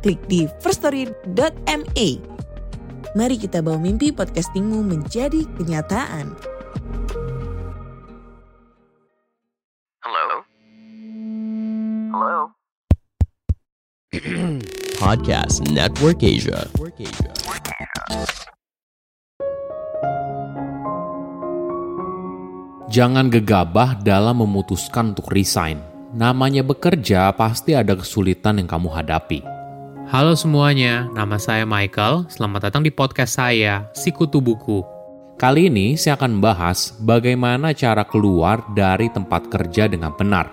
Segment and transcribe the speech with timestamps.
[0.00, 2.08] klik di firststory.me.
[3.10, 6.32] Mari kita bawa mimpi podcastingmu menjadi kenyataan.
[10.00, 10.28] Hello?
[12.10, 12.38] Hello?
[15.00, 16.60] Podcast Network Asia.
[22.90, 25.78] Jangan gegabah dalam memutuskan untuk resign.
[26.10, 29.59] Namanya bekerja pasti ada kesulitan yang kamu hadapi.
[30.10, 32.26] Halo semuanya, nama saya Michael.
[32.26, 34.82] Selamat datang di podcast saya, Sikutu Buku.
[35.38, 40.50] Kali ini saya akan membahas bagaimana cara keluar dari tempat kerja dengan benar.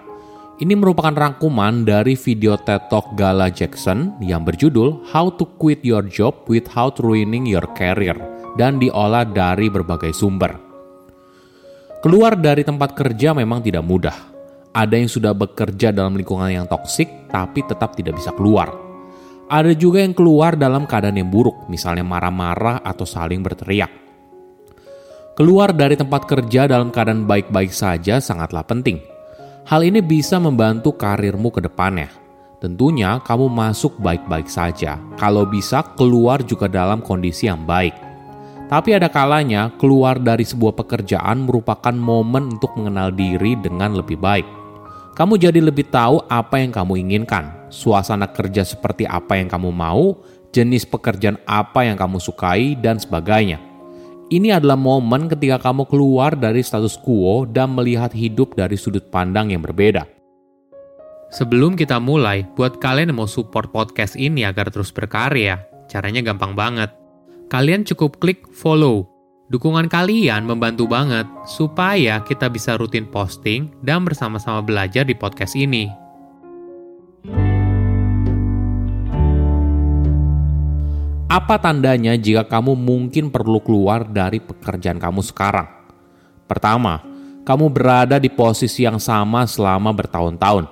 [0.62, 6.06] Ini merupakan rangkuman dari video TED Talk Gala Jackson yang berjudul How to Quit Your
[6.06, 8.14] Job Without Ruining Your Career
[8.62, 10.53] dan diolah dari berbagai sumber.
[12.06, 14.18] Keluar dari tempat kerja memang tidak mudah.
[14.70, 18.87] Ada yang sudah bekerja dalam lingkungan yang toksik tapi tetap tidak bisa keluar.
[19.48, 23.88] Ada juga yang keluar dalam keadaan yang buruk, misalnya marah-marah atau saling berteriak.
[25.40, 29.00] Keluar dari tempat kerja dalam keadaan baik-baik saja sangatlah penting.
[29.64, 32.12] Hal ini bisa membantu karirmu ke depannya.
[32.59, 35.00] Tentunya kamu masuk baik-baik saja.
[35.16, 37.95] Kalau bisa keluar juga dalam kondisi yang baik.
[38.68, 44.44] Tapi ada kalanya keluar dari sebuah pekerjaan merupakan momen untuk mengenal diri dengan lebih baik.
[45.16, 50.20] Kamu jadi lebih tahu apa yang kamu inginkan, suasana kerja seperti apa yang kamu mau,
[50.56, 53.59] jenis pekerjaan apa yang kamu sukai, dan sebagainya.
[54.28, 59.56] Ini adalah momen ketika kamu keluar dari status quo dan melihat hidup dari sudut pandang
[59.56, 60.03] yang berbeda.
[61.31, 66.56] Sebelum kita mulai, buat kalian yang mau support podcast ini agar terus berkarya, caranya gampang
[66.56, 66.91] banget.
[67.47, 69.08] Kalian cukup klik follow.
[69.47, 76.06] Dukungan kalian membantu banget supaya kita bisa rutin posting dan bersama-sama belajar di podcast ini.
[81.28, 85.68] Apa tandanya jika kamu mungkin perlu keluar dari pekerjaan kamu sekarang?
[86.48, 87.04] Pertama,
[87.44, 90.72] kamu berada di posisi yang sama selama bertahun-tahun.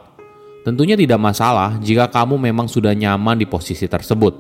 [0.64, 4.32] Tentunya tidak masalah jika kamu memang sudah nyaman di posisi tersebut.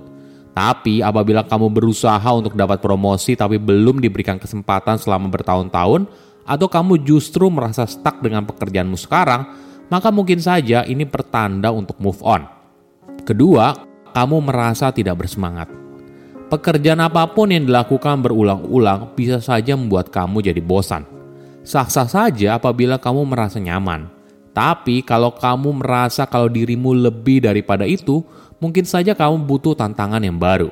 [0.56, 6.08] Tapi apabila kamu berusaha untuk dapat promosi tapi belum diberikan kesempatan selama bertahun-tahun,
[6.47, 9.52] atau kamu justru merasa stuck dengan pekerjaanmu sekarang,
[9.92, 12.47] maka mungkin saja ini pertanda untuk move on.
[13.28, 13.76] Kedua,
[14.16, 15.84] kamu merasa tidak bersemangat.
[16.45, 21.01] Pekerjaan apa pun yang dilakukan berulang-ulang bisa saja membuat kamu jadi bosan.
[21.66, 24.06] Sah-sah saja apabila kamu merasa nyaman.
[24.53, 28.22] Tapi kalau kamu merasa kalau dirimu lebih daripada itu,
[28.61, 30.69] mungkin saja kamu butuh tantangan yang baru.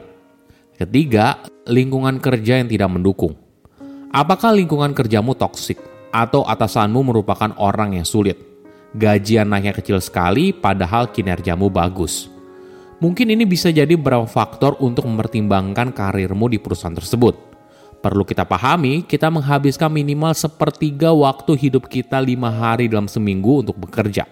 [0.78, 3.34] Ketiga, lingkungan kerja yang tidak mendukung.
[4.14, 5.82] Apakah lingkungan kerjamu toksik
[6.14, 8.38] atau atasanmu merupakan orang yang sulit?
[8.94, 12.33] Gajian naiknya kecil sekali padahal kinerjamu bagus.
[13.04, 17.36] Mungkin ini bisa jadi beberapa faktor untuk mempertimbangkan karirmu di perusahaan tersebut.
[18.00, 23.76] Perlu kita pahami, kita menghabiskan minimal sepertiga waktu hidup kita lima hari dalam seminggu untuk
[23.76, 24.24] bekerja.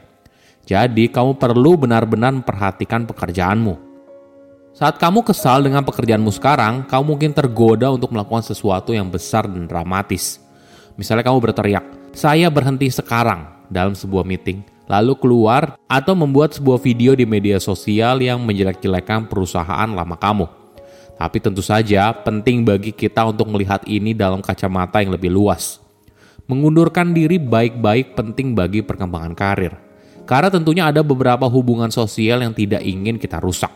[0.63, 3.75] Jadi, kamu perlu benar-benar memperhatikan pekerjaanmu.
[4.71, 9.67] Saat kamu kesal dengan pekerjaanmu sekarang, kamu mungkin tergoda untuk melakukan sesuatu yang besar dan
[9.67, 10.39] dramatis.
[10.95, 11.83] Misalnya kamu berteriak,
[12.15, 18.19] saya berhenti sekarang dalam sebuah meeting, lalu keluar atau membuat sebuah video di media sosial
[18.19, 20.51] yang menjelek-jelekan perusahaan lama kamu.
[21.15, 25.79] Tapi tentu saja penting bagi kita untuk melihat ini dalam kacamata yang lebih luas.
[26.51, 29.71] Mengundurkan diri baik-baik penting bagi perkembangan karir.
[30.27, 33.71] Karena tentunya ada beberapa hubungan sosial yang tidak ingin kita rusak.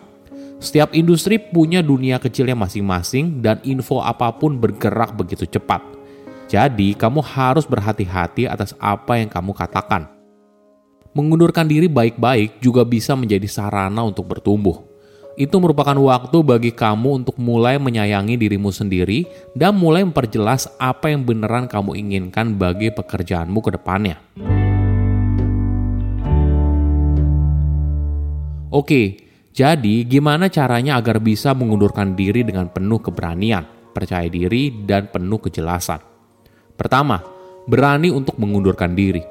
[0.59, 5.83] Setiap industri punya dunia kecilnya masing-masing dan info apa pun bergerak begitu cepat.
[6.49, 10.14] Jadi, kamu harus berhati-hati atas apa yang kamu katakan.
[11.15, 14.83] Mengundurkan diri baik-baik juga bisa menjadi sarana untuk bertumbuh.
[15.39, 19.23] Itu merupakan waktu bagi kamu untuk mulai menyayangi dirimu sendiri
[19.55, 24.19] dan mulai memperjelas apa yang beneran kamu inginkan bagi pekerjaanmu ke depannya.
[28.75, 29.15] Oke,
[29.55, 33.63] jadi gimana caranya agar bisa mengundurkan diri dengan penuh keberanian,
[33.95, 36.03] percaya diri, dan penuh kejelasan?
[36.75, 37.23] Pertama,
[37.71, 39.23] berani untuk mengundurkan diri.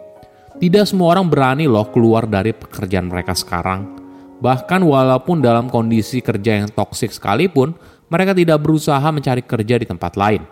[0.54, 3.98] Tidak semua orang berani loh keluar dari pekerjaan mereka sekarang.
[4.38, 7.74] Bahkan walaupun dalam kondisi kerja yang toksik sekalipun,
[8.06, 10.46] mereka tidak berusaha mencari kerja di tempat lain.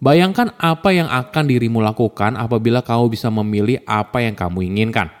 [0.00, 5.12] Bayangkan apa yang akan dirimu lakukan apabila kamu bisa memilih apa yang kamu inginkan.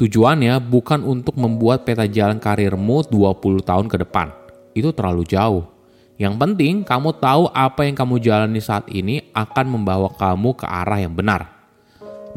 [0.00, 4.32] Tujuannya bukan untuk membuat peta jalan karirmu 20 tahun ke depan.
[4.72, 5.68] Itu terlalu jauh.
[6.16, 10.98] Yang penting, kamu tahu apa yang kamu jalani saat ini akan membawa kamu ke arah
[10.98, 11.57] yang benar.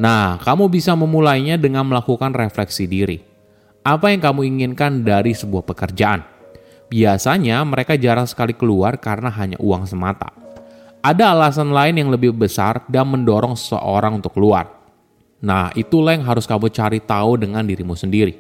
[0.02, 3.32] Nah, kamu bisa memulainya dengan melakukan refleksi diri
[3.82, 6.22] apa yang kamu inginkan dari sebuah pekerjaan.
[6.92, 10.30] Biasanya mereka jarang sekali keluar karena hanya uang semata.
[11.02, 14.70] Ada alasan lain yang lebih besar dan mendorong seseorang untuk keluar.
[15.42, 18.38] Nah, itulah yang harus kamu cari tahu dengan dirimu sendiri.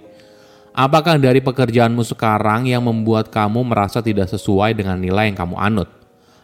[0.77, 5.89] Apakah dari pekerjaanmu sekarang yang membuat kamu merasa tidak sesuai dengan nilai yang kamu anut?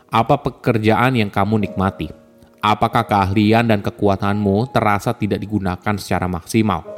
[0.09, 2.26] Apa pekerjaan yang kamu nikmati?
[2.61, 6.97] Apakah keahlian dan kekuatanmu terasa tidak digunakan secara maksimal?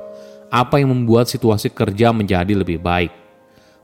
[0.49, 3.13] apa yang membuat situasi kerja menjadi lebih baik.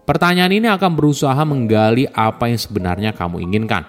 [0.06, 3.86] Pertanyaan ini akan berusaha menggali apa yang sebenarnya kamu inginkan.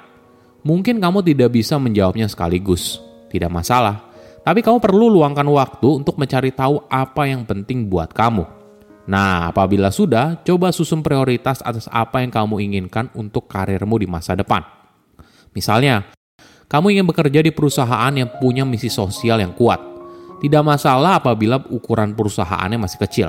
[0.65, 4.09] Mungkin kamu tidak bisa menjawabnya sekaligus, tidak masalah.
[4.41, 8.47] Tapi kamu perlu luangkan waktu untuk mencari tahu apa yang penting buat kamu.
[9.06, 14.35] Nah, apabila sudah, coba susun prioritas atas apa yang kamu inginkan untuk karirmu di masa
[14.35, 14.62] depan.
[15.55, 16.11] Misalnya,
[16.67, 19.97] kamu ingin bekerja di perusahaan yang punya misi sosial yang kuat
[20.37, 23.29] tidak masalah apabila ukuran perusahaannya masih kecil.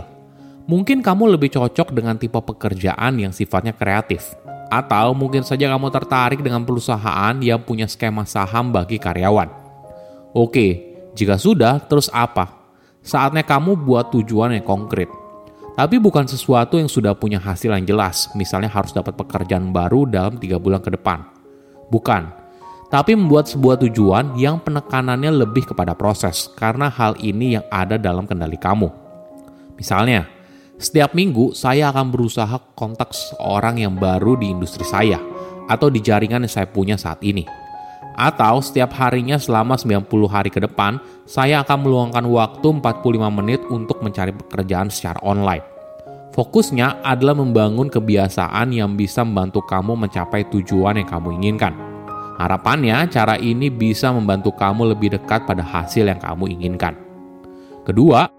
[0.67, 4.35] Mungkin kamu lebih cocok dengan tipe pekerjaan yang sifatnya kreatif.
[4.67, 9.47] Atau mungkin saja kamu tertarik dengan perusahaan yang punya skema saham bagi karyawan.
[10.35, 10.83] Oke,
[11.15, 12.51] jika sudah, terus apa?
[12.99, 15.07] Saatnya kamu buat tujuan yang konkret.
[15.79, 20.35] Tapi bukan sesuatu yang sudah punya hasil yang jelas, misalnya harus dapat pekerjaan baru dalam
[20.35, 21.23] tiga bulan ke depan.
[21.87, 22.27] Bukan,
[22.87, 28.23] tapi membuat sebuah tujuan yang penekanannya lebih kepada proses, karena hal ini yang ada dalam
[28.23, 28.87] kendali kamu.
[29.75, 30.25] Misalnya,
[30.79, 35.19] setiap minggu saya akan berusaha kontak seorang yang baru di industri saya,
[35.67, 37.43] atau di jaringan yang saya punya saat ini.
[38.17, 40.97] Atau setiap harinya selama 90 hari ke depan,
[41.29, 45.61] saya akan meluangkan waktu 45 menit untuk mencari pekerjaan secara online.
[46.33, 51.86] Fokusnya adalah membangun kebiasaan yang bisa membantu kamu mencapai tujuan yang kamu inginkan.
[52.37, 56.93] Harapannya, cara ini bisa membantu kamu lebih dekat pada hasil yang kamu inginkan.
[57.81, 58.29] Kedua,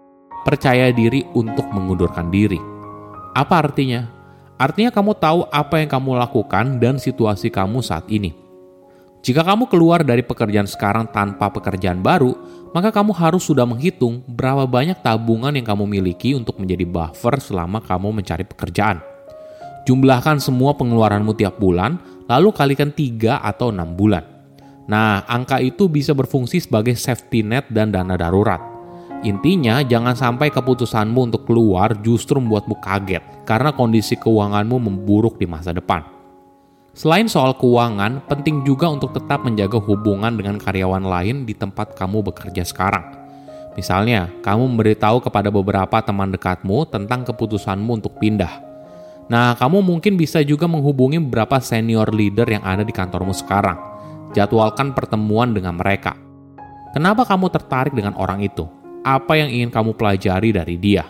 [0.47, 2.63] percaya diri untuk mengundurkan diri.
[3.35, 4.07] Apa artinya?
[4.55, 8.35] Artinya kamu tahu apa yang kamu lakukan dan situasi kamu saat ini.
[9.19, 12.39] Jika kamu keluar dari pekerjaan sekarang tanpa pekerjaan baru,
[12.71, 17.83] maka kamu harus sudah menghitung berapa banyak tabungan yang kamu miliki untuk menjadi buffer selama
[17.83, 19.03] kamu mencari pekerjaan.
[19.91, 24.23] Jumlahkan semua pengeluaranmu tiap bulan, lalu kalikan 3 atau 6 bulan.
[24.89, 28.61] Nah, angka itu bisa berfungsi sebagai safety net dan dana darurat.
[29.21, 35.75] Intinya, jangan sampai keputusanmu untuk keluar justru membuatmu kaget karena kondisi keuanganmu memburuk di masa
[35.75, 36.07] depan.
[36.95, 42.25] Selain soal keuangan, penting juga untuk tetap menjaga hubungan dengan karyawan lain di tempat kamu
[42.31, 43.05] bekerja sekarang.
[43.77, 48.68] Misalnya, kamu memberitahu kepada beberapa teman dekatmu tentang keputusanmu untuk pindah
[49.29, 53.77] Nah, kamu mungkin bisa juga menghubungi beberapa senior leader yang ada di kantormu sekarang.
[54.33, 56.17] Jadwalkan pertemuan dengan mereka.
[56.97, 58.65] Kenapa kamu tertarik dengan orang itu?
[59.05, 61.05] Apa yang ingin kamu pelajari dari dia?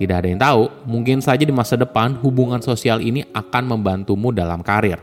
[0.00, 4.64] Tidak ada yang tahu, mungkin saja di masa depan hubungan sosial ini akan membantumu dalam
[4.64, 4.96] karir.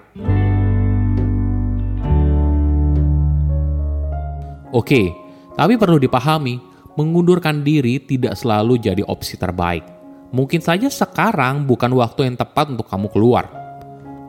[4.73, 5.13] Oke,
[5.53, 6.57] tapi perlu dipahami,
[6.97, 9.98] mengundurkan diri tidak selalu jadi opsi terbaik
[10.29, 13.49] Mungkin saja sekarang bukan waktu yang tepat untuk kamu keluar.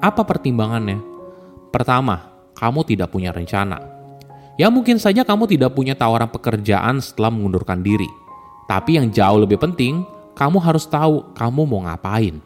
[0.00, 0.96] Apa pertimbangannya?
[1.68, 2.24] Pertama,
[2.56, 3.76] kamu tidak punya rencana.
[4.56, 8.08] Ya mungkin saja kamu tidak punya tawaran pekerjaan setelah mengundurkan diri.
[8.64, 10.00] Tapi yang jauh lebih penting,
[10.32, 12.40] kamu harus tahu kamu mau ngapain.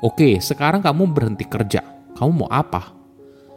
[0.00, 1.84] Oke, sekarang kamu berhenti kerja.
[2.16, 2.96] Kamu mau apa?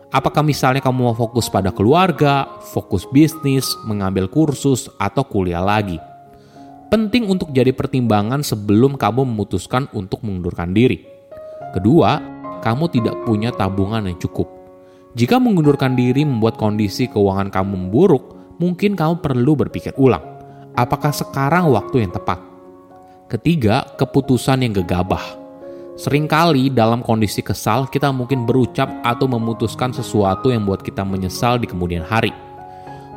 [0.10, 6.02] Apakah misalnya kamu mau fokus pada keluarga, fokus bisnis, mengambil kursus, atau kuliah lagi?
[6.90, 11.06] Penting untuk jadi pertimbangan sebelum kamu memutuskan untuk mengundurkan diri.
[11.72, 12.18] Kedua,
[12.66, 14.50] kamu tidak punya tabungan yang cukup.
[15.14, 20.22] Jika mengundurkan diri membuat kondisi keuangan kamu memburuk, mungkin kamu perlu berpikir ulang.
[20.74, 22.42] Apakah sekarang waktu yang tepat?
[23.30, 25.38] Ketiga, keputusan yang gegabah.
[26.00, 31.68] Seringkali dalam kondisi kesal, kita mungkin berucap atau memutuskan sesuatu yang buat kita menyesal di
[31.70, 32.49] kemudian hari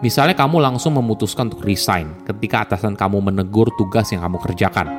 [0.02, 4.90] Misalnya kamu langsung memutuskan untuk resign ketika atasan kamu menegur tugas yang kamu kerjakan.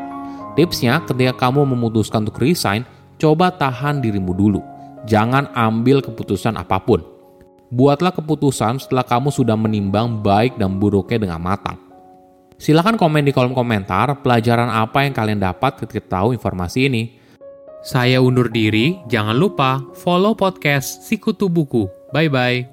[0.56, 2.88] Tipsnya, ketika kamu memutuskan untuk resign,
[3.20, 4.64] coba tahan dirimu dulu.
[5.04, 7.04] Jangan ambil keputusan apa pun.
[7.68, 11.76] Buatlah keputusan setelah kamu sudah menimbang baik dan buruknya dengan matang.
[12.56, 17.04] Silahkan komen di kolom komentar pelajaran apa yang kalian dapat ketika tahu informasi ini.
[17.84, 21.92] Saya undur diri, jangan lupa follow podcast Sikutu Buku.
[22.16, 22.73] Bye-bye.